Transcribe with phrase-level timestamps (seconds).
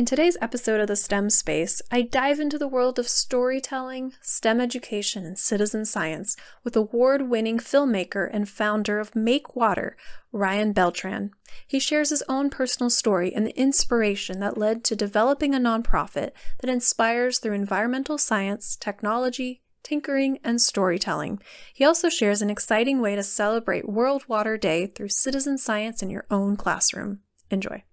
[0.00, 4.58] In today's episode of the STEM Space, I dive into the world of storytelling, STEM
[4.58, 9.96] education, and citizen science with award winning filmmaker and founder of MakeWater,
[10.32, 11.32] Ryan Beltrán.
[11.66, 16.30] He shares his own personal story and the inspiration that led to developing a nonprofit
[16.60, 21.42] that inspires through environmental science, technology, tinkering, and storytelling.
[21.74, 26.08] He also shares an exciting way to celebrate World Water Day through citizen science in
[26.08, 27.20] your own classroom.
[27.50, 27.84] Enjoy.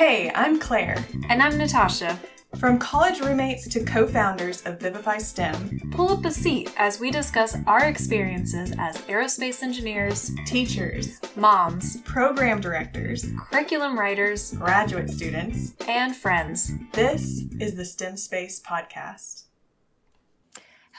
[0.00, 1.04] Hey, I'm Claire.
[1.28, 2.18] And I'm Natasha.
[2.56, 7.10] From college roommates to co founders of Vivify STEM, pull up a seat as we
[7.10, 16.16] discuss our experiences as aerospace engineers, teachers, moms, program directors, curriculum writers, graduate students, and
[16.16, 16.72] friends.
[16.92, 19.49] This is the STEM Space Podcast.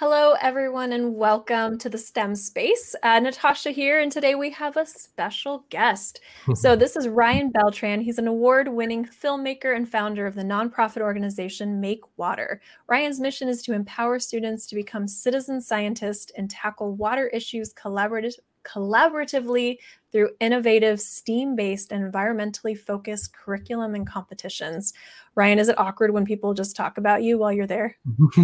[0.04, 2.96] Hello, everyone, and welcome to the STEM space.
[3.04, 6.22] Uh, Natasha here, and today we have a special guest.
[6.55, 8.02] so, this is Ryan Beltrán.
[8.02, 12.62] He's an award winning filmmaker and founder of the nonprofit organization Make Water.
[12.88, 18.34] Ryan's mission is to empower students to become citizen scientists and tackle water issues collaborative,
[18.63, 19.77] collaboratively
[20.12, 24.93] through innovative STEAM based and environmentally focused curriculum and competitions.
[25.35, 27.95] Ryan, is it awkward when people just talk about you while you're there?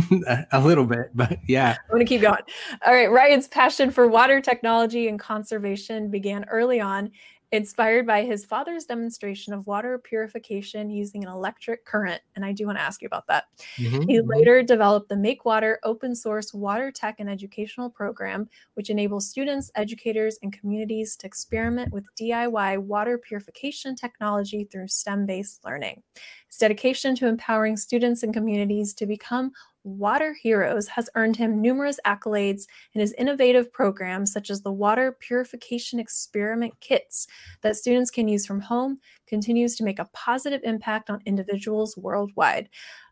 [0.51, 1.71] a little bit, but yeah.
[1.71, 2.39] I'm going to keep going.
[2.85, 3.11] All right.
[3.11, 7.11] Ryan's passion for water technology and conservation began early on
[7.51, 12.21] inspired by his father's demonstration of water purification using an electric current.
[12.35, 13.45] And I do want to ask you about that.
[13.77, 14.01] Mm-hmm.
[14.01, 14.29] He mm-hmm.
[14.29, 20.37] later developed the MakeWater open source water tech and educational program, which enables students, educators,
[20.43, 26.03] and communities to experiment with DIY water purification technology through STEM based learning.
[26.49, 29.51] His dedication to empowering students and communities to become
[29.87, 35.15] Water Heroes has earned him numerous accolades in his innovative programs, such as the Water
[35.17, 37.25] Purification Experiment Kits
[37.61, 42.67] that students can use from home, continues to make a positive impact on individuals worldwide.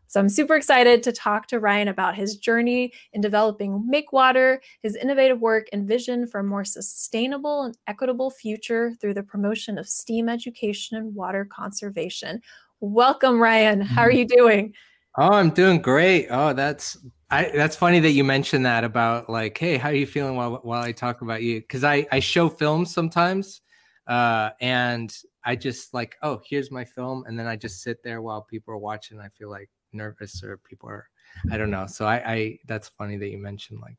[0.08, 4.96] So I'm super excited to talk to Ryan about his journey in developing MakeWater, his
[4.96, 9.88] innovative work and vision for a more sustainable and equitable future through the promotion of
[9.88, 12.40] STEAM education and water conservation.
[12.80, 13.80] Welcome, Ryan.
[13.80, 14.18] How are mm-hmm.
[14.18, 14.74] you doing?
[15.18, 16.28] Oh, I'm doing great.
[16.30, 16.98] Oh, that's
[17.30, 20.60] I that's funny that you mentioned that about like, hey, how are you feeling while
[20.62, 21.60] while I talk about you?
[21.60, 23.62] Because I I show films sometimes,
[24.06, 28.20] uh, and I just like, oh, here's my film, and then I just sit there
[28.20, 29.18] while people are watching.
[29.18, 31.08] I feel like nervous or people are,
[31.50, 31.86] I don't know.
[31.86, 33.96] So I I that's funny that you mentioned like,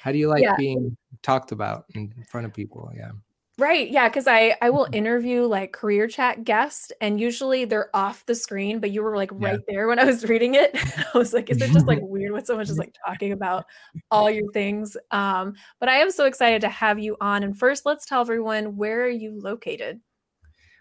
[0.00, 0.56] how do you like yeah.
[0.56, 2.90] being talked about in front of people?
[2.96, 3.12] Yeah.
[3.60, 3.90] Right.
[3.90, 4.08] Yeah.
[4.08, 8.80] Cause I, I will interview like career chat guests and usually they're off the screen,
[8.80, 9.74] but you were like right yeah.
[9.74, 10.70] there when I was reading it.
[10.74, 13.66] I was like, is it just like weird when someone's just like talking about
[14.10, 14.96] all your things?
[15.10, 17.42] Um, but I am so excited to have you on.
[17.42, 20.00] And first, let's tell everyone where are you located?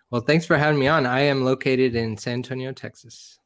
[0.10, 1.06] Well, thanks for having me on.
[1.06, 3.40] I am located in San Antonio, Texas.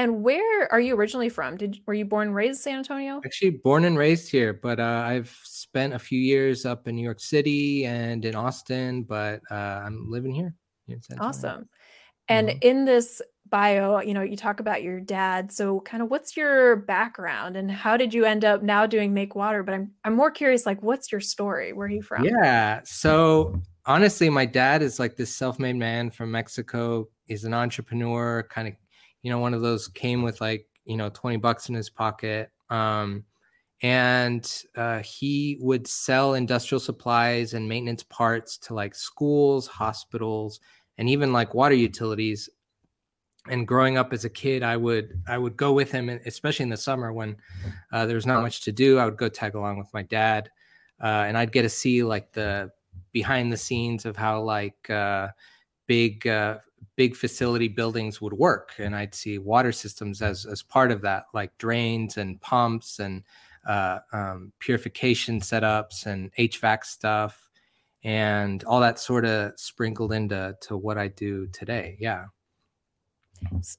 [0.00, 1.58] And where are you originally from?
[1.58, 3.20] Did were you born and raised San Antonio?
[3.22, 7.02] Actually, born and raised here, but uh, I've spent a few years up in New
[7.02, 10.54] York City and in Austin, but uh, I'm living here.
[10.86, 11.68] here awesome.
[12.28, 12.58] And mm-hmm.
[12.62, 15.52] in this bio, you know, you talk about your dad.
[15.52, 19.66] So, kind of, what's your background, and how did you end up now doing MakeWater?
[19.66, 21.74] But I'm I'm more curious, like, what's your story?
[21.74, 22.24] Where are you from?
[22.24, 22.80] Yeah.
[22.84, 27.06] So honestly, my dad is like this self-made man from Mexico.
[27.26, 28.74] He's an entrepreneur, kind of
[29.22, 32.50] you know, one of those came with like, you know, 20 bucks in his pocket.
[32.68, 33.24] Um,
[33.82, 40.60] and uh, he would sell industrial supplies and maintenance parts to like schools, hospitals,
[40.98, 42.50] and even like water utilities.
[43.48, 46.68] And growing up as a kid, I would I would go with him, especially in
[46.68, 47.36] the summer when
[47.90, 48.98] uh, there was not much to do.
[48.98, 50.50] I would go tag along with my dad,
[51.02, 52.70] uh, and I'd get to see like the
[53.12, 55.28] behind the scenes of how like uh,
[55.86, 56.58] big uh,
[57.00, 61.24] big facility buildings would work and i'd see water systems as as part of that
[61.32, 63.22] like drains and pumps and
[63.66, 67.48] uh, um, purification setups and hvac stuff
[68.04, 71.96] and all that sort of sprinkled into to what i do today.
[71.98, 72.26] Yeah.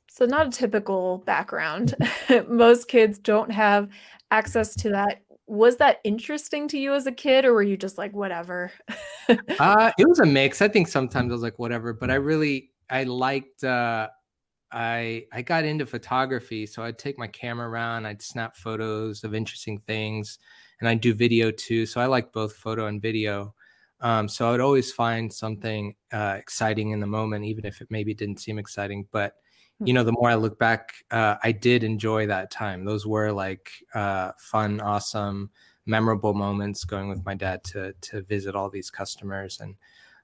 [0.09, 1.94] So not a typical background.
[2.47, 3.89] Most kids don't have
[4.31, 5.21] access to that.
[5.45, 8.71] Was that interesting to you as a kid or were you just like whatever
[9.59, 10.62] uh it was a mix.
[10.62, 14.09] I think sometimes i was like whatever but i really I liked uh,
[14.71, 19.33] I I got into photography, so I'd take my camera around, I'd snap photos of
[19.33, 20.38] interesting things,
[20.79, 21.85] and I'd do video too.
[21.85, 23.55] So I like both photo and video.
[24.01, 27.88] Um, so I would always find something uh, exciting in the moment, even if it
[27.91, 29.07] maybe didn't seem exciting.
[29.11, 29.35] But
[29.79, 29.87] hmm.
[29.87, 32.83] you know, the more I look back, uh, I did enjoy that time.
[32.83, 35.49] Those were like uh, fun, awesome,
[35.85, 39.75] memorable moments going with my dad to to visit all these customers and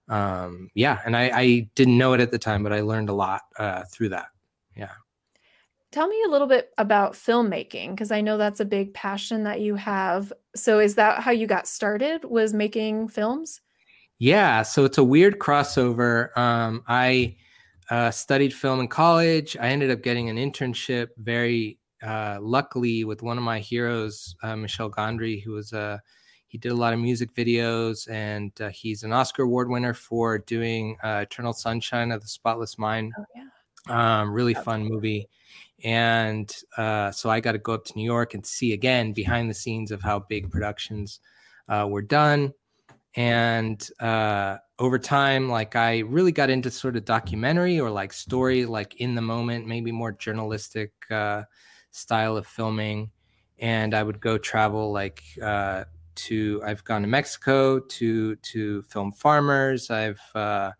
[0.09, 3.13] um, yeah, and I, I didn't know it at the time, but I learned a
[3.13, 4.27] lot uh, through that.
[4.75, 4.91] Yeah.
[5.91, 9.61] Tell me a little bit about filmmaking because I know that's a big passion that
[9.61, 10.33] you have.
[10.55, 12.25] So, is that how you got started?
[12.25, 13.61] Was making films?
[14.19, 16.35] Yeah, so it's a weird crossover.
[16.37, 17.37] Um, I
[17.89, 19.55] uh, studied film in college.
[19.59, 24.55] I ended up getting an internship very uh, luckily with one of my heroes, uh,
[24.55, 26.01] Michel Gondry, who was a
[26.47, 30.39] he did a lot of music videos, and uh, he's an Oscar Award winner for
[30.39, 33.13] doing uh, Eternal Sunshine of the Spotless Mind.
[33.17, 34.21] Oh, yeah.
[34.21, 35.29] Um, really fun movie.
[35.83, 39.49] And uh, so I got to go up to New York and see again behind
[39.49, 41.19] the scenes of how big productions
[41.69, 42.53] uh, were done.
[43.15, 48.65] And uh, over time, like I really got into sort of documentary or like story,
[48.65, 51.43] like in the moment, maybe more journalistic uh,
[51.91, 53.11] style of filming.
[53.59, 55.23] And I would go travel like
[56.17, 59.89] to I've gone to Mexico to to film farmers.
[59.91, 60.71] I've uh,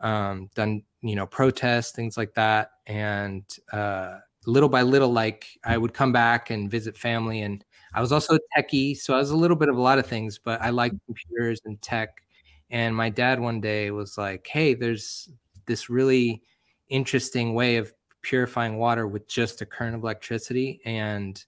[0.00, 5.78] um, done you know protests, things like that, and uh, little by little, like I
[5.78, 7.42] would come back and visit family.
[7.42, 9.98] And I was also a techie, so I was a little bit of a lot
[9.98, 12.22] of things, but I like computers and tech.
[12.70, 15.28] And my dad one day was like, "Hey, there's
[15.66, 16.42] this really
[16.88, 17.92] interesting way of
[18.22, 21.42] purifying water with just a current of electricity." And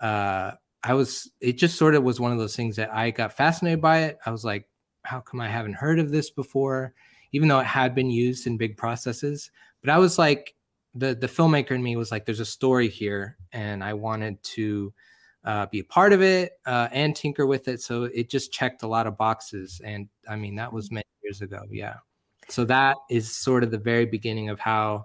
[0.00, 0.52] uh,
[0.82, 3.80] I was, it just sort of was one of those things that I got fascinated
[3.80, 4.18] by it.
[4.24, 4.68] I was like,
[5.02, 6.94] how come I haven't heard of this before?
[7.32, 9.50] Even though it had been used in big processes.
[9.82, 10.54] But I was like,
[10.94, 14.92] the, the filmmaker in me was like, there's a story here, and I wanted to
[15.44, 17.80] uh, be a part of it uh, and tinker with it.
[17.82, 19.80] So it just checked a lot of boxes.
[19.84, 21.62] And I mean, that was many years ago.
[21.70, 21.96] Yeah.
[22.48, 25.04] So that is sort of the very beginning of how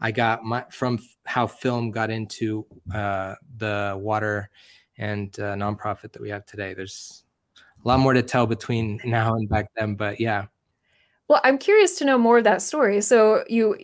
[0.00, 4.50] I got my from how film got into uh, the water
[4.98, 6.74] and uh, nonprofit that we have today.
[6.74, 7.24] There's
[7.84, 10.46] a lot more to tell between now and back then, but yeah.
[11.28, 13.00] Well, I'm curious to know more of that story.
[13.00, 13.76] So you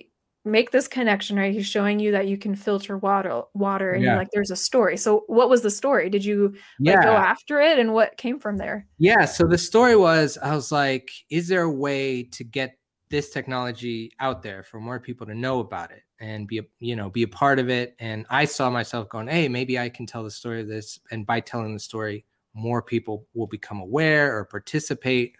[0.44, 1.52] make this connection, right?
[1.52, 4.11] He's showing you that you can filter water, water, and yeah.
[4.11, 6.11] you're like, "There's a story." So, what was the story?
[6.11, 6.49] Did you
[6.81, 7.02] like, yeah.
[7.02, 8.87] go after it, and what came from there?
[8.99, 9.25] Yeah.
[9.25, 12.78] So the story was, I was like, "Is there a way to get
[13.11, 16.97] this technology out there for more people to know about it and be a, you
[16.97, 17.94] know be a part of it.
[17.99, 21.26] And i saw myself going hey maybe i can tell the story of this and
[21.26, 22.25] by telling the story
[22.55, 25.35] more people will become aware or participate.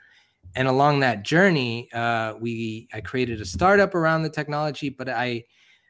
[0.57, 5.43] And along that journey uh, we i created a startup around the technology but i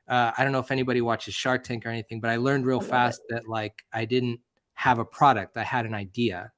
[0.09, 2.81] uh, i don't know if anybody watches shark tank or anything but i learned real
[2.81, 4.39] fast that like i didn't
[4.75, 6.53] have a product i had an idea.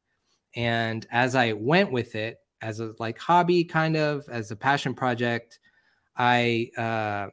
[0.55, 4.95] And as i went with it as a like hobby kind of as a passion
[4.95, 5.59] project
[6.17, 7.29] i uh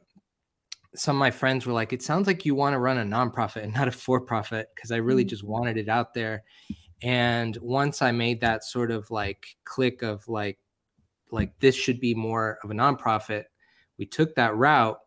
[0.96, 3.64] some of my friends were like it sounds like you want to run a nonprofit
[3.64, 5.30] and not a for profit because i really mm-hmm.
[5.30, 6.44] just wanted it out there
[7.02, 10.60] and once i made that sort of like click of like
[11.32, 13.46] like this should be more of a nonprofit
[13.98, 15.00] we took that route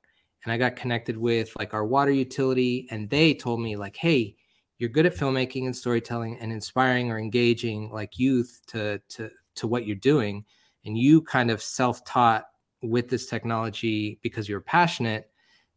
[0.44, 4.34] and i got connected with like our water utility and they told me like hey
[4.78, 9.66] you're good at filmmaking and storytelling and inspiring or engaging like youth to to to
[9.66, 10.44] what you're doing
[10.84, 12.44] and you kind of self-taught
[12.82, 15.30] with this technology because you're passionate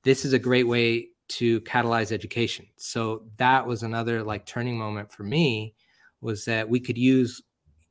[0.04, 5.12] this is a great way to catalyze education so that was another like turning moment
[5.12, 5.74] for me
[6.22, 7.42] was that we could use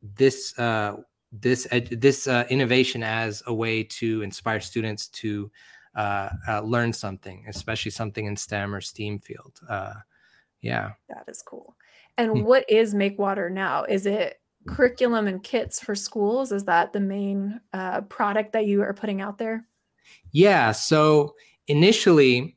[0.02, 0.96] this uh,
[1.32, 5.50] this ed- this uh, innovation as a way to inspire students to
[5.94, 9.58] uh, uh, learn something, especially something in STEM or STEAM field.
[9.68, 9.94] Uh,
[10.60, 11.74] yeah, that is cool.
[12.16, 12.42] And hmm.
[12.42, 13.84] what is MakeWater now?
[13.84, 16.52] Is it curriculum and kits for schools?
[16.52, 19.66] Is that the main uh, product that you are putting out there?
[20.32, 20.72] Yeah.
[20.72, 21.34] So
[21.68, 22.56] initially,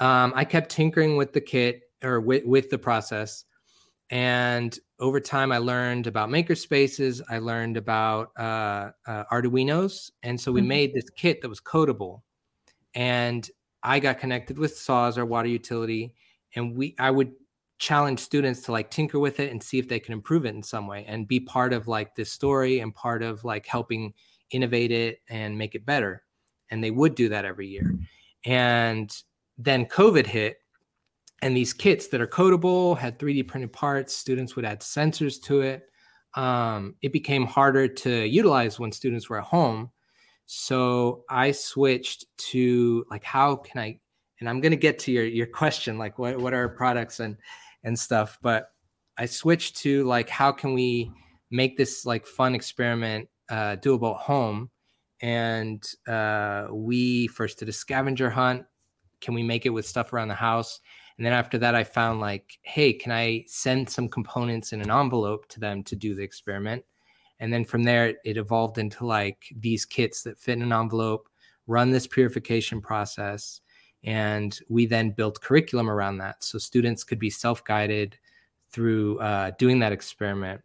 [0.00, 3.44] um, I kept tinkering with the kit or with, with the process.
[4.10, 7.22] And over time, I learned about maker spaces.
[7.30, 10.10] I learned about uh, uh, Arduinos.
[10.22, 10.68] And so we mm-hmm.
[10.68, 12.22] made this kit that was codable.
[12.94, 13.48] And
[13.82, 16.14] I got connected with SAWS, our water utility.
[16.54, 17.32] And we, I would
[17.78, 20.62] challenge students to like tinker with it and see if they can improve it in
[20.62, 24.14] some way and be part of like this story and part of like helping
[24.50, 26.22] innovate it and make it better
[26.70, 27.98] and they would do that every year
[28.44, 29.22] and
[29.58, 30.58] then covid hit
[31.42, 35.60] and these kits that are codable had 3d printed parts students would add sensors to
[35.62, 35.88] it
[36.34, 39.90] um, it became harder to utilize when students were at home
[40.46, 43.98] so i switched to like how can i
[44.40, 47.36] and i'm going to get to your your question like what, what are products and
[47.84, 48.38] and stuff.
[48.42, 48.72] But
[49.18, 51.10] I switched to like, how can we
[51.50, 54.70] make this like fun experiment uh, doable at home?
[55.22, 58.64] And uh, we first did a scavenger hunt.
[59.20, 60.80] Can we make it with stuff around the house?
[61.16, 64.90] And then after that, I found like, hey, can I send some components in an
[64.90, 66.84] envelope to them to do the experiment?
[67.42, 71.28] and then from there it evolved into like these kits that fit in an envelope
[71.66, 73.60] run this purification process
[74.04, 78.16] and we then built curriculum around that so students could be self-guided
[78.70, 80.60] through uh, doing that experiment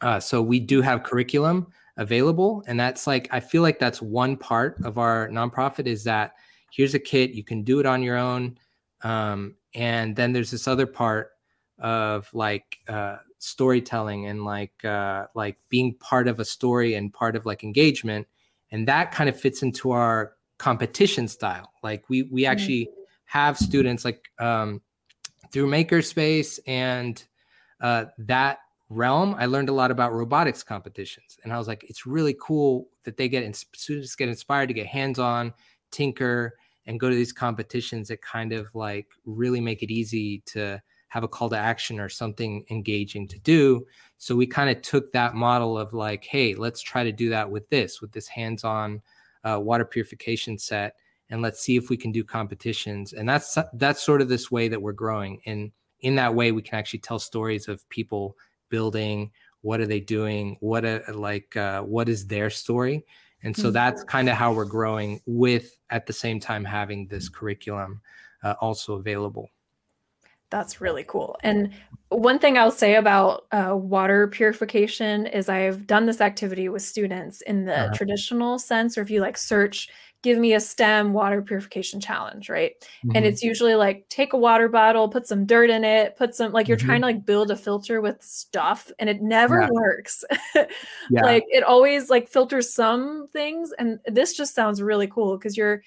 [0.00, 1.66] uh, so we do have curriculum
[2.00, 6.32] available and that's like i feel like that's one part of our nonprofit is that
[6.72, 8.56] here's a kit you can do it on your own
[9.02, 11.30] um, and then there's this other part
[11.78, 17.36] of like uh, storytelling and like uh, like being part of a story and part
[17.36, 18.26] of like engagement
[18.72, 22.52] and that kind of fits into our competition style like we we mm-hmm.
[22.52, 23.02] actually mm-hmm.
[23.26, 24.80] have students like um,
[25.52, 27.24] through makerspace and
[27.82, 28.58] uh, that
[28.90, 32.88] realm i learned a lot about robotics competitions and i was like it's really cool
[33.04, 35.54] that they get students get inspired to get hands on
[35.90, 36.54] tinker
[36.86, 40.80] and go to these competitions that kind of like really make it easy to
[41.10, 43.84] have a call to action or something engaging to do.
[44.18, 47.50] So we kind of took that model of like, hey, let's try to do that
[47.50, 49.02] with this, with this hands on
[49.44, 50.96] uh, water purification set.
[51.28, 53.12] And let's see if we can do competitions.
[53.12, 55.40] And that's that's sort of this way that we're growing.
[55.46, 58.36] And in that way, we can actually tell stories of people
[58.70, 59.30] building.
[59.62, 60.56] What are they doing?
[60.60, 63.04] What a, like uh, what is their story?
[63.42, 63.72] And so mm-hmm.
[63.72, 68.00] that's kind of how we're growing with at the same time having this curriculum
[68.42, 69.50] uh, also available.
[70.50, 71.36] That's really cool.
[71.42, 71.70] And
[72.08, 77.40] one thing I'll say about uh, water purification is I've done this activity with students
[77.42, 77.94] in the uh-huh.
[77.94, 79.88] traditional sense, or if you like search,
[80.22, 82.72] give me a STEM water purification challenge, right?
[82.80, 83.16] Mm-hmm.
[83.16, 86.52] And it's usually like take a water bottle, put some dirt in it, put some
[86.52, 86.86] like you're mm-hmm.
[86.86, 89.68] trying to like build a filter with stuff, and it never yeah.
[89.70, 90.24] works.
[90.54, 90.64] yeah.
[91.22, 95.82] Like it always like filters some things, and this just sounds really cool because you're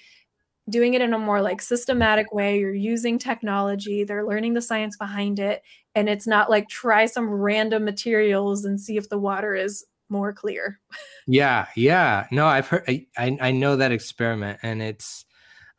[0.70, 4.96] doing it in a more like systematic way you're using technology they're learning the science
[4.96, 5.62] behind it
[5.94, 10.32] and it's not like try some random materials and see if the water is more
[10.32, 10.80] clear
[11.28, 15.26] yeah yeah no i've heard i i know that experiment and it's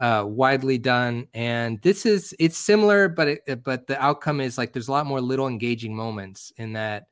[0.00, 4.72] uh, widely done and this is it's similar but it, but the outcome is like
[4.72, 7.04] there's a lot more little engaging moments in that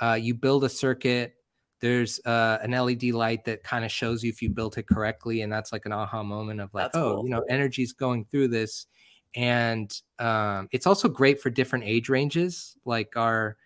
[0.00, 1.36] uh, you build a circuit
[1.80, 5.42] there's uh, an LED light that kind of shows you if you built it correctly,
[5.42, 7.24] and that's like an aha moment of like, that's oh, cool.
[7.24, 8.86] you know, energy's going through this,
[9.34, 12.76] and um, it's also great for different age ranges.
[12.84, 13.56] Like our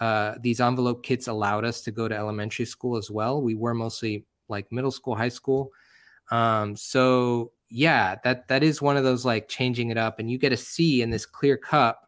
[0.00, 3.42] uh, these envelope kits allowed us to go to elementary school as well.
[3.42, 5.70] We were mostly like middle school, high school,
[6.30, 10.38] um, so yeah, that that is one of those like changing it up, and you
[10.38, 12.06] get a C in this clear cup.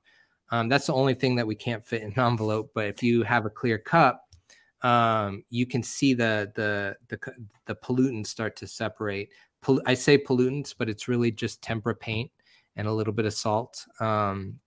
[0.50, 2.70] Um, that's the only thing that we can't fit in an envelope.
[2.74, 4.22] But if you have a clear cup,
[4.82, 7.18] um, you can see the the the
[7.66, 9.30] the pollutants start to separate.
[9.62, 12.30] Pol- I say pollutants, but it's really just tempera paint
[12.76, 13.84] and a little bit of salt.
[14.00, 14.58] Um,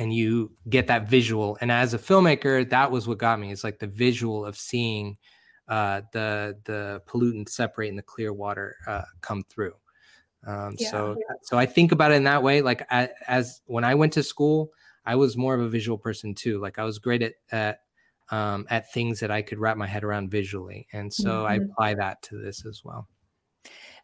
[0.00, 1.58] and you get that visual.
[1.60, 3.52] And as a filmmaker, that was what got me.
[3.52, 5.18] It's like the visual of seeing
[5.68, 9.74] uh, the the pollutants separate in the clear water uh, come through.
[10.46, 10.90] Um, yeah.
[10.90, 12.62] So so I think about it in that way.
[12.62, 14.70] Like I, as when I went to school,
[15.04, 16.58] I was more of a visual person too.
[16.58, 17.80] Like I was great at, at
[18.30, 20.88] um, at things that I could wrap my head around visually.
[20.94, 21.46] And so mm-hmm.
[21.46, 23.06] I apply that to this as well.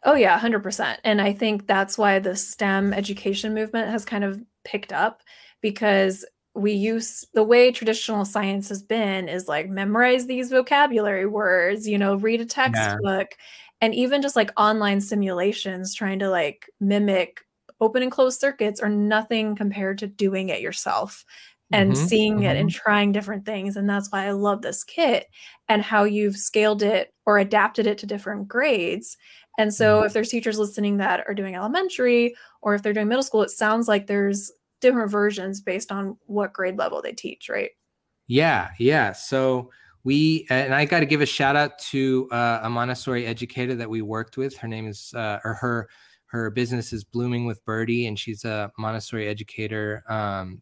[0.03, 0.97] Oh, yeah, 100%.
[1.03, 5.21] And I think that's why the STEM education movement has kind of picked up
[5.67, 11.87] because we use the way traditional science has been is like memorize these vocabulary words,
[11.87, 13.45] you know, read a textbook, yeah.
[13.81, 17.41] and even just like online simulations trying to like mimic
[17.81, 21.25] open and closed circuits are nothing compared to doing it yourself
[21.71, 22.45] and mm-hmm, seeing mm-hmm.
[22.45, 22.79] it and mm-hmm.
[22.79, 23.75] trying different things.
[23.75, 25.27] And that's why I love this kit
[25.67, 29.17] and how you've scaled it or adapted it to different grades.
[29.59, 30.05] And so, mm-hmm.
[30.05, 33.51] if there's teachers listening that are doing elementary or if they're doing middle school, it
[33.51, 37.71] sounds like there's different versions based on what grade level they teach, right?
[38.27, 39.13] Yeah, yeah.
[39.13, 39.71] So,
[40.03, 43.89] we and I got to give a shout out to uh, a Montessori educator that
[43.89, 44.55] we worked with.
[44.57, 45.89] Her name is uh, or her
[46.27, 50.61] her business is Blooming with Birdie, and she's a Montessori educator um,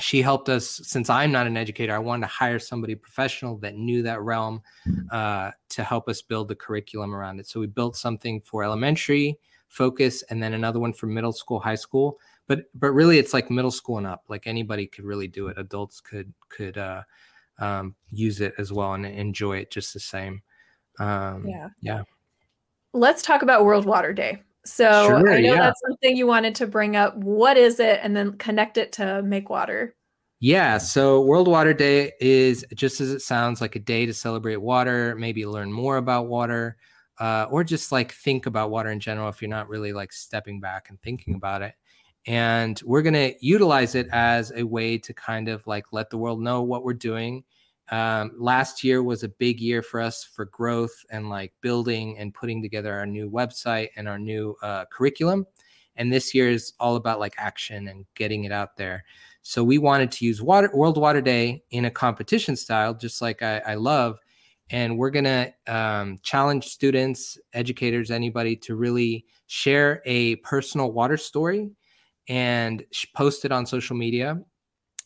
[0.00, 3.76] she helped us since i'm not an educator i wanted to hire somebody professional that
[3.76, 4.60] knew that realm
[5.12, 9.38] uh, to help us build the curriculum around it so we built something for elementary
[9.68, 12.18] focus and then another one for middle school high school
[12.50, 15.56] but but really it's like middle school and up like anybody could really do it
[15.56, 17.00] adults could could uh,
[17.60, 20.42] um, use it as well and enjoy it just the same
[20.98, 22.02] um, yeah yeah
[22.92, 25.62] let's talk about world water day so sure, I know yeah.
[25.62, 27.16] that's something you wanted to bring up.
[27.16, 27.98] What is it?
[28.02, 29.92] And then connect it to MakeWater.
[30.38, 30.76] Yeah.
[30.76, 35.16] So World Water Day is just as it sounds like a day to celebrate water,
[35.16, 36.76] maybe learn more about water,
[37.18, 40.60] uh, or just like think about water in general if you're not really like stepping
[40.60, 41.72] back and thinking about it.
[42.26, 46.18] And we're going to utilize it as a way to kind of like let the
[46.18, 47.44] world know what we're doing
[47.90, 52.32] um, last year was a big year for us for growth and like building and
[52.32, 55.46] putting together our new website and our new uh, curriculum.
[55.96, 59.04] And this year is all about like action and getting it out there.
[59.42, 63.42] So we wanted to use water, World Water Day in a competition style, just like
[63.42, 64.18] I, I love.
[64.70, 71.16] And we're going to um, challenge students, educators, anybody to really share a personal water
[71.16, 71.70] story
[72.28, 72.84] and
[73.14, 74.40] post it on social media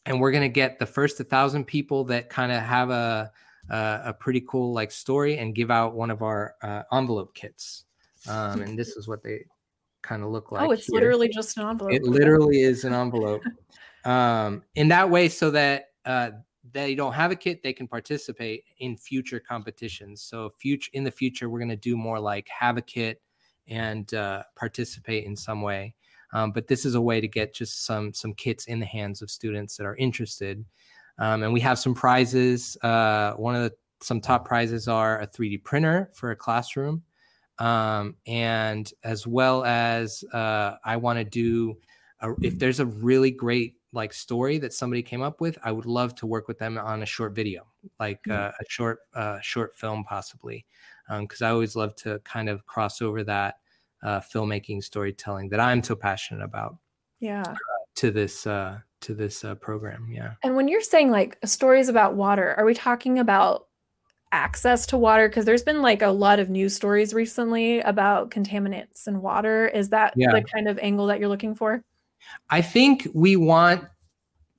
[0.06, 3.30] and we're gonna get the first a thousand people that kind of have a,
[3.70, 7.84] a, a pretty cool like story and give out one of our uh, envelope kits.
[8.28, 9.44] Um, and this is what they
[10.02, 10.66] kind of look like.
[10.66, 10.94] Oh, it's here.
[10.94, 11.92] literally just an envelope.
[11.92, 13.42] It literally is an envelope.
[14.04, 16.30] um, in that way, so that uh,
[16.72, 20.22] they don't have a kit, they can participate in future competitions.
[20.22, 23.20] So, future in the future, we're going to do more like have a kit
[23.68, 25.94] and uh, participate in some way.
[26.34, 29.22] Um, but this is a way to get just some some kits in the hands
[29.22, 30.64] of students that are interested.
[31.18, 32.76] Um, and we have some prizes.
[32.82, 33.72] Uh, one of the
[34.02, 37.02] some top prizes are a 3D printer for a classroom,
[37.58, 41.76] um, and as well as uh, I want to do
[42.20, 45.86] a, if there's a really great like story that somebody came up with, I would
[45.86, 47.64] love to work with them on a short video,
[48.00, 48.32] like mm-hmm.
[48.32, 50.66] uh, a short uh, short film possibly,
[51.20, 53.54] because um, I always love to kind of cross over that
[54.04, 56.76] uh, filmmaking storytelling that I'm so passionate about.
[57.20, 57.42] Yeah.
[57.42, 57.54] Uh,
[57.96, 60.34] to this uh, to this uh, program, yeah.
[60.42, 63.66] And when you're saying like stories about water, are we talking about
[64.32, 65.28] access to water?
[65.28, 69.68] Because there's been like a lot of news stories recently about contaminants in water.
[69.68, 70.32] Is that yeah.
[70.32, 71.84] the kind of angle that you're looking for?
[72.50, 73.84] I think we want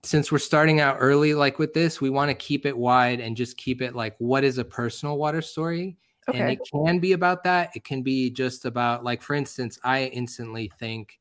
[0.04, 3.36] since we're starting out early like with this we want to keep it wide and
[3.36, 6.40] just keep it like what is a personal water story Okay.
[6.40, 7.72] And it can be about that.
[7.76, 11.20] It can be just about, like, for instance, I instantly think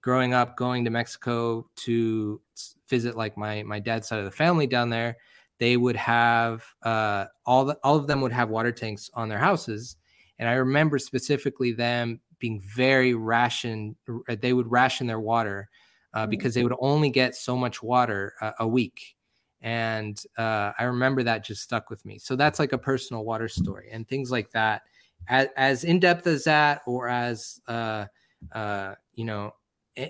[0.00, 2.40] growing up, going to Mexico to
[2.88, 5.16] visit like my my dad's side of the family down there,
[5.58, 9.38] they would have uh, all the, all of them would have water tanks on their
[9.38, 9.96] houses,
[10.38, 13.96] and I remember specifically them being very ration.
[14.28, 15.68] They would ration their water
[16.12, 16.30] uh, mm-hmm.
[16.30, 19.16] because they would only get so much water uh, a week
[19.64, 22.18] and uh, i remember that just stuck with me.
[22.18, 24.82] So that's like a personal water story and things like that.
[25.26, 28.04] As, as in-depth as that or as uh,
[28.52, 29.54] uh, you know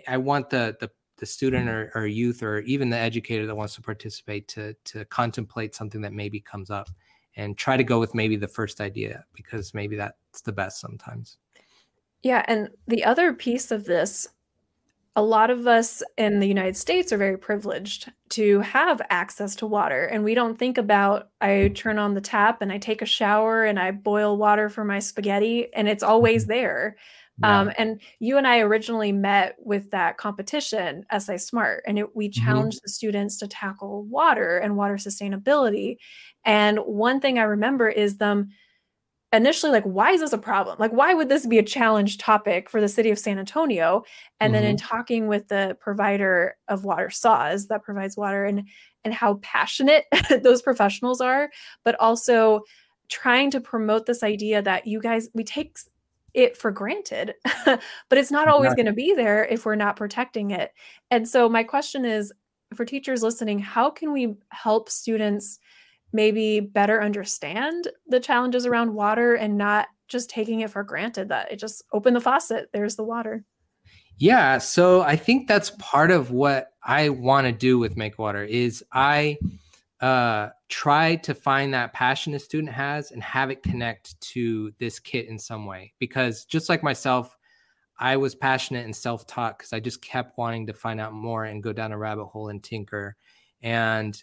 [0.08, 3.76] i want the the, the student or, or youth or even the educator that wants
[3.76, 6.90] to participate to to contemplate something that maybe comes up
[7.36, 11.36] and try to go with maybe the first idea because maybe that's the best sometimes.
[12.22, 14.26] Yeah and the other piece of this
[15.16, 19.66] a lot of us in the United States are very privileged to have access to
[19.66, 20.06] water.
[20.06, 23.64] And we don't think about I turn on the tap and I take a shower
[23.64, 26.96] and I boil water for my spaghetti, and it's always there.
[27.40, 27.60] Yeah.
[27.60, 32.28] Um, and you and I originally met with that competition, SA Smart, and it, we
[32.28, 32.44] mm-hmm.
[32.44, 32.84] challenged mm-hmm.
[32.84, 35.96] the students to tackle water and water sustainability.
[36.44, 38.50] And one thing I remember is them
[39.34, 42.68] initially like why is this a problem like why would this be a challenge topic
[42.68, 44.02] for the city of san antonio
[44.40, 44.62] and mm-hmm.
[44.62, 44.86] then in mm-hmm.
[44.86, 48.68] talking with the provider of water SAWS that provides water and
[49.04, 50.04] and how passionate
[50.42, 51.50] those professionals are
[51.84, 52.60] but also
[53.08, 55.76] trying to promote this idea that you guys we take
[56.32, 60.50] it for granted but it's not always going to be there if we're not protecting
[60.50, 60.72] it
[61.10, 62.32] and so my question is
[62.74, 65.60] for teachers listening how can we help students
[66.14, 71.50] maybe better understand the challenges around water and not just taking it for granted that
[71.50, 73.44] it just open the faucet, there's the water.
[74.16, 78.84] Yeah, so I think that's part of what I want to do with MakeWater is
[78.92, 79.38] I
[80.00, 85.00] uh, try to find that passion a student has and have it connect to this
[85.00, 85.94] kit in some way.
[85.98, 87.36] Because just like myself,
[87.98, 91.62] I was passionate and self-taught because I just kept wanting to find out more and
[91.62, 93.16] go down a rabbit hole and tinker.
[93.62, 94.22] And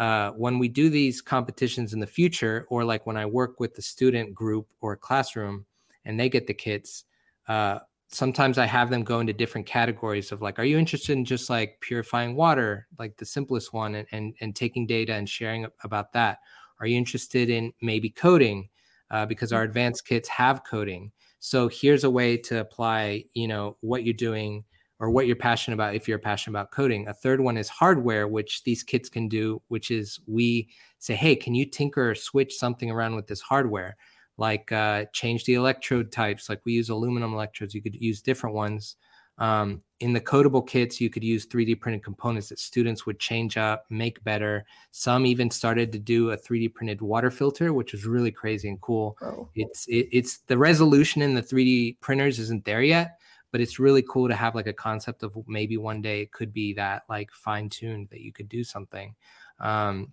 [0.00, 3.74] uh, when we do these competitions in the future, or like when I work with
[3.74, 5.66] the student group or classroom
[6.06, 7.04] and they get the kits,
[7.48, 11.26] uh, sometimes I have them go into different categories of like, are you interested in
[11.26, 15.66] just like purifying water, like the simplest one, and and, and taking data and sharing
[15.84, 16.38] about that?
[16.80, 18.70] Are you interested in maybe coding?
[19.10, 19.70] Uh, because our mm-hmm.
[19.70, 21.12] advanced kits have coding.
[21.40, 24.64] So here's a way to apply, you know, what you're doing
[25.00, 27.08] or what you're passionate about if you're passionate about coding.
[27.08, 31.34] A third one is hardware, which these kits can do, which is we say, hey,
[31.34, 33.96] can you tinker or switch something around with this hardware?
[34.36, 36.50] Like uh, change the electrode types.
[36.50, 38.96] Like we use aluminum electrodes, you could use different ones.
[39.38, 43.56] Um, in the codable kits, you could use 3D printed components that students would change
[43.56, 44.66] up, make better.
[44.90, 48.78] Some even started to do a 3D printed water filter, which was really crazy and
[48.82, 49.16] cool.
[49.22, 49.48] Oh.
[49.54, 53.18] It's it, it's the resolution in the 3D printers isn't there yet,
[53.52, 56.52] but it's really cool to have like a concept of maybe one day it could
[56.52, 59.14] be that like fine tuned that you could do something
[59.60, 60.12] um,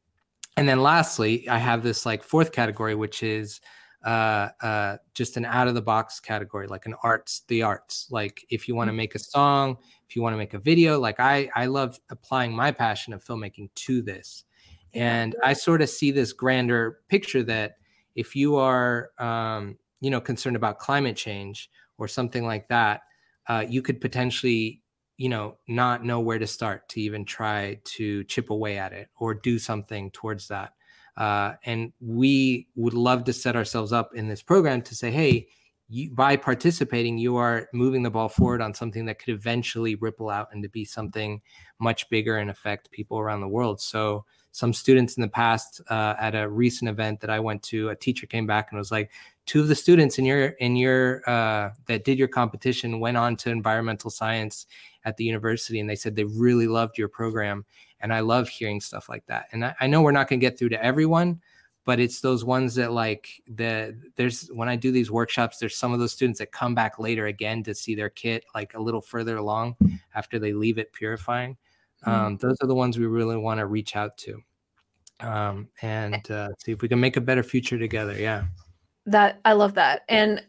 [0.57, 3.61] and then lastly, I have this like fourth category, which is
[4.03, 8.07] uh, uh, just an out of the box category, like an arts, the arts.
[8.09, 8.97] Like if you want to mm-hmm.
[8.97, 9.77] make a song,
[10.09, 13.23] if you want to make a video, like I, I love applying my passion of
[13.23, 14.45] filmmaking to this.
[14.93, 17.77] And I sort of see this grander picture that
[18.15, 21.69] if you are, um, you know, concerned about climate change
[21.99, 23.01] or something like that,
[23.47, 24.81] uh, you could potentially,
[25.17, 29.09] you know, not know where to start to even try to chip away at it
[29.17, 30.73] or do something towards that.
[31.15, 35.47] Uh, and we would love to set ourselves up in this program to say, hey,
[35.89, 40.29] you, by participating, you are moving the ball forward on something that could eventually ripple
[40.29, 41.41] out and to be something
[41.79, 43.81] much bigger and affect people around the world.
[43.81, 47.89] So, some students in the past uh, at a recent event that I went to,
[47.89, 49.11] a teacher came back and was like,
[49.47, 53.35] two of the students in your in your uh, that did your competition went on
[53.37, 54.67] to environmental science
[55.05, 57.65] at the university, and they said they really loved your program
[57.99, 59.47] and I love hearing stuff like that.
[59.51, 61.41] And I, I know we're not going to get through to everyone,
[61.85, 65.93] but it's those ones that like the there's when I do these workshops, there's some
[65.93, 69.01] of those students that come back later again to see their kit like a little
[69.01, 69.77] further along
[70.13, 71.57] after they leave it purifying.
[72.05, 72.09] Mm-hmm.
[72.09, 74.41] Um, those are the ones we really want to reach out to
[75.21, 78.19] um, and uh, see if we can make a better future together.
[78.19, 78.45] Yeah.
[79.07, 80.03] That I love that.
[80.07, 80.43] And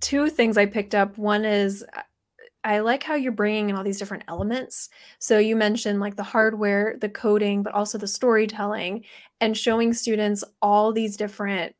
[0.00, 1.16] two things I picked up.
[1.18, 1.84] One is
[2.64, 4.88] I like how you're bringing in all these different elements.
[5.18, 9.04] So you mentioned like the hardware, the coding, but also the storytelling
[9.40, 11.74] and showing students all these different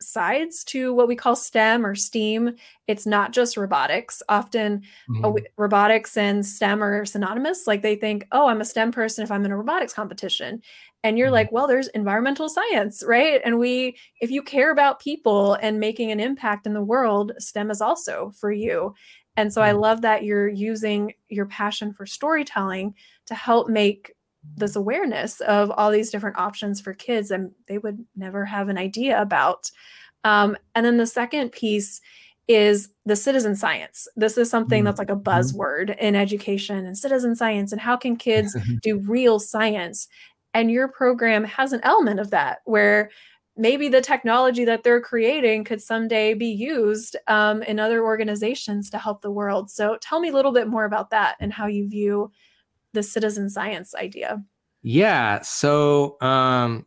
[0.00, 2.56] sides to what we call STEM or STEAM.
[2.86, 4.22] It's not just robotics.
[4.28, 5.36] Often mm-hmm.
[5.56, 7.66] robotics and STEM are synonymous.
[7.66, 10.62] Like they think, oh, I'm a STEM person if I'm in a robotics competition.
[11.02, 11.34] And you're mm-hmm.
[11.34, 13.40] like, well, there's environmental science, right?
[13.44, 17.70] And we, if you care about people and making an impact in the world, STEM
[17.70, 18.94] is also for you.
[19.36, 19.80] And so I mm.
[19.80, 22.94] love that you're using your passion for storytelling
[23.26, 24.12] to help make
[24.56, 28.78] this awareness of all these different options for kids and they would never have an
[28.78, 29.70] idea about.
[30.24, 32.00] Um, and then the second piece
[32.48, 34.06] is the citizen science.
[34.16, 35.28] This is something that's like a mm-hmm.
[35.28, 37.72] buzzword in education and citizen science.
[37.72, 40.08] And how can kids do real science?
[40.54, 43.10] And your program has an element of that where
[43.56, 48.98] maybe the technology that they're creating could someday be used um, in other organizations to
[48.98, 49.70] help the world.
[49.70, 52.30] So tell me a little bit more about that and how you view
[52.96, 54.42] the citizen science idea.
[54.82, 55.42] Yeah.
[55.42, 56.86] So um,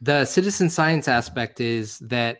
[0.00, 2.38] the citizen science aspect is that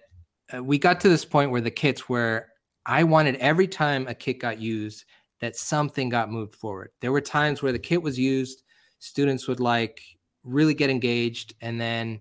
[0.52, 2.48] uh, we got to this point where the kits where
[2.86, 5.04] I wanted every time a kit got used
[5.40, 6.90] that something got moved forward.
[7.00, 8.64] There were times where the kit was used,
[8.98, 10.02] students would like
[10.42, 12.18] really get engaged and then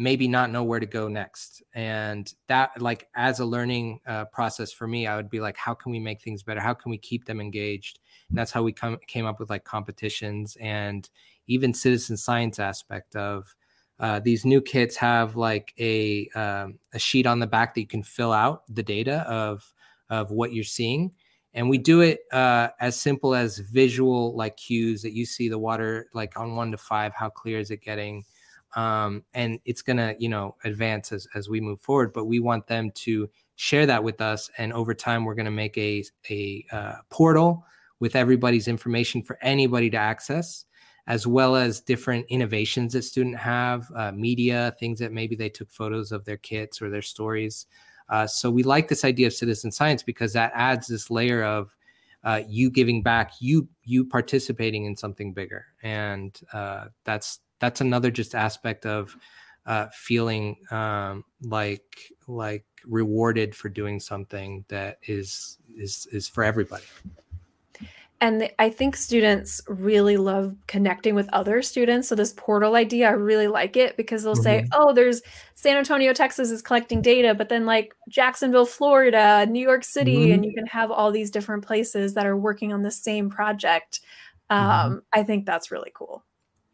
[0.00, 1.62] maybe not know where to go next.
[1.74, 5.74] And that like as a learning uh, process for me i would be like how
[5.74, 6.58] can we make things better?
[6.60, 8.00] How can we keep them engaged?
[8.30, 11.08] And that's how we come, came up with like competitions and
[11.48, 13.54] even citizen science aspect of
[13.98, 17.86] uh, these new kits have like a um, a sheet on the back that you
[17.86, 19.70] can fill out the data of
[20.08, 21.12] of what you're seeing.
[21.52, 25.58] And we do it uh, as simple as visual like cues that you see the
[25.58, 28.24] water like on one to five how clear is it getting
[28.76, 32.66] um, and it's to you know advance as, as we move forward but we want
[32.66, 36.94] them to share that with us and over time we're to make a, a uh,
[37.10, 37.64] portal
[37.98, 40.64] with everybody's information for anybody to access
[41.10, 45.70] as well as different innovations that student have uh, media things that maybe they took
[45.70, 47.66] photos of their kits or their stories.
[48.08, 51.74] Uh, so we like this idea of citizen science because that adds this layer of
[52.22, 55.66] uh, you giving back you you participating in something bigger.
[55.82, 59.16] And uh, that's that's another just aspect of
[59.66, 66.84] uh, feeling um, like like rewarded for doing something that is is is for everybody
[68.22, 73.12] and i think students really love connecting with other students so this portal idea i
[73.12, 74.42] really like it because they'll mm-hmm.
[74.42, 75.20] say oh there's
[75.54, 80.32] san antonio texas is collecting data but then like jacksonville florida new york city mm-hmm.
[80.32, 84.00] and you can have all these different places that are working on the same project
[84.48, 84.98] um, mm-hmm.
[85.12, 86.24] i think that's really cool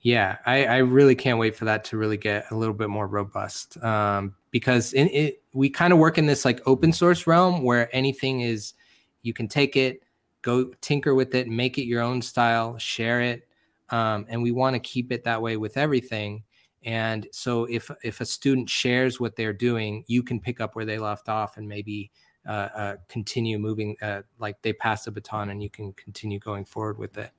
[0.07, 3.09] yeah, I, I, really can't wait for that to really get a little bit more
[3.09, 7.65] robust um, because in it we kind of work in this like open source realm
[7.65, 8.75] where anything is
[9.23, 10.05] you can take it,
[10.43, 13.49] go tinker with it, make it your own style, share it,
[13.91, 16.45] um, and we want to keep it that way with everything.
[16.85, 20.85] And so if if a student shares what they're doing, you can pick up where
[20.85, 22.13] they left off and maybe
[22.47, 26.65] uh, uh, continue moving uh, like they pass the baton and you can continue going
[26.65, 27.33] forward with it.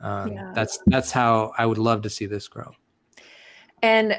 [0.00, 0.52] Um, yeah.
[0.54, 2.72] That's that's how I would love to see this grow.
[3.82, 4.18] And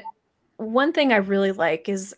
[0.56, 2.14] one thing I really like is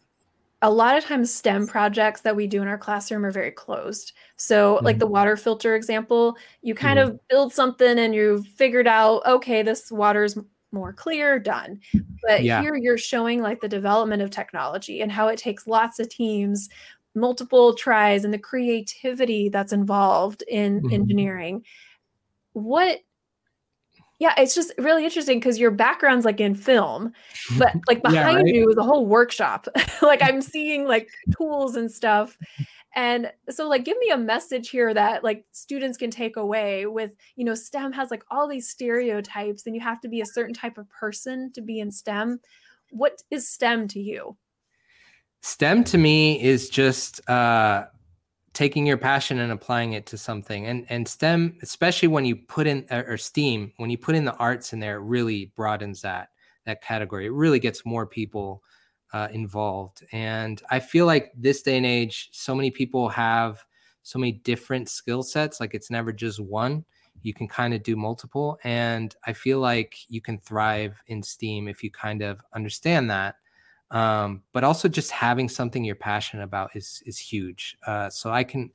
[0.63, 4.13] a lot of times STEM projects that we do in our classroom are very closed.
[4.37, 4.85] So, mm-hmm.
[4.85, 7.11] like the water filter example, you kind mm-hmm.
[7.11, 10.39] of build something and you've figured out, okay, this water's
[10.71, 11.81] more clear, done.
[12.23, 12.63] But Yeah.
[12.63, 16.69] here you're showing like the development of technology and how it takes lots of teams,
[17.15, 20.93] multiple tries, and the creativity that's involved in Mhm.
[20.93, 21.65] engineering.
[22.53, 23.01] What
[24.23, 27.13] yeah, it's just really interesting because your background's like in film,
[27.59, 28.55] but like Yeah, behind right?
[28.55, 29.67] you is a whole workshop.
[30.03, 32.39] like I'm seeing like tools and stuff.
[32.95, 37.11] And so like give me a message here that like students can take away with,
[37.35, 40.55] you know, STEM has like all these stereotypes and you have to be a certain
[40.55, 42.39] type of person to be in STEM.
[42.93, 44.37] What is STEM to you?
[45.41, 47.87] STEM to me is just uh,
[48.55, 50.67] taking your passion and applying it to something.
[50.67, 54.37] And and STEM, especially when you put in or STEAM, when you put in the
[54.37, 56.31] arts in there, it really broadens that
[56.67, 57.27] that category.
[57.27, 58.63] It really gets more people
[59.13, 60.05] uh, involved.
[60.13, 63.65] And I feel like this day and age, so many people have
[64.03, 65.61] so many different skill sets.
[65.61, 66.85] Like it's never just one.
[67.23, 68.59] You can kind of do multiple.
[68.65, 73.37] And I feel like you can thrive in STEAM if you kind of understand that
[73.93, 77.77] um, but also just having something you're passionate about is is huge.
[77.87, 78.71] Uh, so I can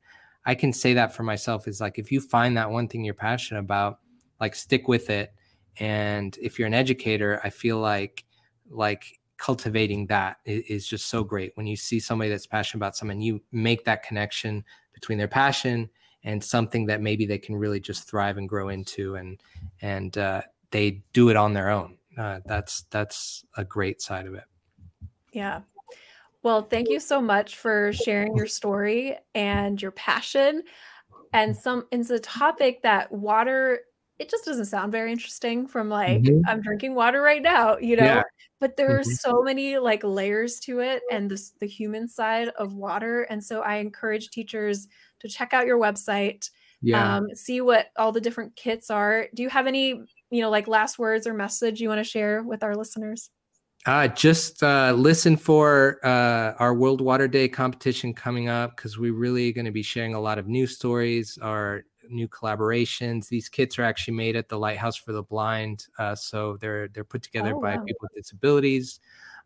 [0.46, 3.14] I can say that for myself is like if you find that one thing you're
[3.14, 3.98] passionate about,
[4.40, 5.34] like stick with it.
[5.80, 8.24] And if you're an educator, I feel like
[8.70, 11.52] like cultivating that is, is just so great.
[11.56, 15.90] When you see somebody that's passionate about something, you make that connection between their passion
[16.24, 19.40] and something that maybe they can really just thrive and grow into, and
[19.82, 21.96] and uh, they do it on their own.
[22.16, 24.44] Uh, that's that's a great side of it.
[25.32, 25.62] Yeah.
[26.42, 30.62] Well, thank you so much for sharing your story and your passion.
[31.32, 33.80] And some it's a topic that water
[34.18, 36.42] it just doesn't sound very interesting from like Mhm.
[36.48, 38.04] I'm drinking water right now, you know.
[38.04, 38.22] Yeah.
[38.60, 39.18] But there are Mhm.
[39.20, 43.22] so many like layers to it and this the human side of water.
[43.24, 44.88] And so I encourage teachers
[45.20, 46.50] to check out your website,
[46.82, 47.16] Yeah.
[47.18, 49.28] um, see what all the different kits are.
[49.34, 49.90] Do you have any,
[50.30, 53.30] you know, like last words or message you want to share with our listeners?
[53.86, 59.14] Uh, just uh, listen for uh, our World Water Day competition coming up because we're
[59.14, 63.28] really going to be sharing a lot of news stories, our new collaborations.
[63.28, 67.04] These kits are actually made at the Lighthouse for the Blind, uh, so they're they're
[67.04, 67.84] put together Oh, by wow.
[67.84, 69.00] people with disabilities.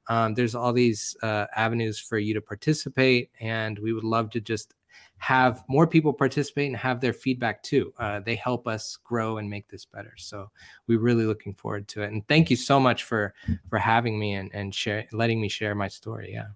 [0.08, 4.40] Um, there's all these uh, avenues for you to participate, and we would love to
[4.40, 4.74] just
[5.22, 7.94] have more people participate and have their feedback too.
[7.96, 10.12] Uh, they help us grow and make this better.
[10.16, 10.50] So
[10.88, 12.10] we're really looking forward to it.
[12.10, 13.32] And thank you so much for
[13.70, 16.32] for having me and and share letting me share my story.
[16.32, 16.48] Yeah.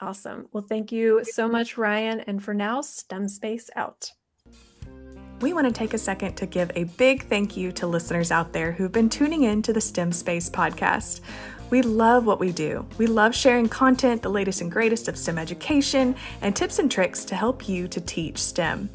[0.00, 0.46] Awesome.
[0.52, 2.20] Well, thank you so much, Ryan.
[2.20, 4.12] And for now, STEM Space out.
[5.40, 8.52] We want to take a second to give a big thank you to listeners out
[8.52, 11.20] there who've been tuning in to the STEM Space podcast.
[11.70, 12.86] We love what we do.
[12.98, 17.24] We love sharing content, the latest and greatest of STEM education, and tips and tricks
[17.26, 18.90] to help you to teach STEM.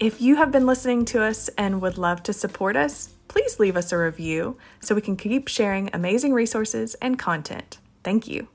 [0.00, 3.76] If you have been listening to us and would love to support us, please leave
[3.76, 7.78] us a review so we can keep sharing amazing resources and content.
[8.02, 8.48] Thank you.